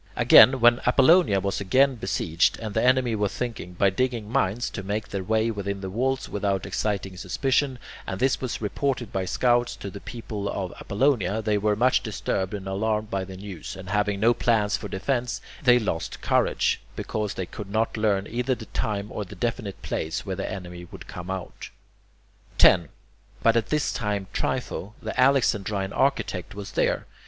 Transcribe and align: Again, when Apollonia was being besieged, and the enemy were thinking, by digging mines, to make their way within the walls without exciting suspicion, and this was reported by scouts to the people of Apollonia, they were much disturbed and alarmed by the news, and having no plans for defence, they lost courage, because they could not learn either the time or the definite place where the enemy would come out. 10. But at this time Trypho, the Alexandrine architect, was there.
Again, 0.15 0.59
when 0.61 0.79
Apollonia 0.87 1.39
was 1.39 1.61
being 1.61 1.93
besieged, 1.93 2.57
and 2.57 2.73
the 2.73 2.81
enemy 2.81 3.13
were 3.13 3.27
thinking, 3.29 3.73
by 3.73 3.91
digging 3.91 4.27
mines, 4.31 4.67
to 4.71 4.81
make 4.81 5.09
their 5.09 5.23
way 5.23 5.51
within 5.51 5.81
the 5.81 5.91
walls 5.91 6.27
without 6.27 6.65
exciting 6.65 7.15
suspicion, 7.17 7.77
and 8.07 8.19
this 8.19 8.41
was 8.41 8.63
reported 8.63 9.13
by 9.13 9.25
scouts 9.25 9.75
to 9.75 9.91
the 9.91 9.99
people 9.99 10.49
of 10.49 10.73
Apollonia, 10.81 11.39
they 11.43 11.55
were 11.59 11.75
much 11.75 12.01
disturbed 12.01 12.55
and 12.55 12.65
alarmed 12.65 13.11
by 13.11 13.23
the 13.23 13.37
news, 13.37 13.75
and 13.75 13.89
having 13.91 14.19
no 14.19 14.33
plans 14.33 14.75
for 14.75 14.87
defence, 14.87 15.39
they 15.61 15.77
lost 15.77 16.19
courage, 16.19 16.81
because 16.95 17.35
they 17.35 17.45
could 17.45 17.69
not 17.69 17.95
learn 17.95 18.25
either 18.25 18.55
the 18.55 18.65
time 18.65 19.11
or 19.11 19.23
the 19.23 19.35
definite 19.35 19.83
place 19.83 20.25
where 20.25 20.35
the 20.35 20.51
enemy 20.51 20.87
would 20.89 21.05
come 21.05 21.29
out. 21.29 21.69
10. 22.57 22.89
But 23.43 23.55
at 23.55 23.67
this 23.69 23.93
time 23.93 24.25
Trypho, 24.33 24.95
the 24.99 25.13
Alexandrine 25.21 25.93
architect, 25.93 26.55
was 26.55 26.71
there. 26.71 27.05